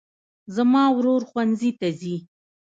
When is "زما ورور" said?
0.55-1.21